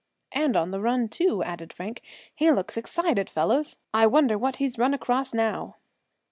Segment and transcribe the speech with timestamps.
[0.31, 2.01] "And on the run, too!" added Frank.
[2.33, 3.75] "He looks excited, fellows.
[3.93, 5.75] I wonder what he's run across now?"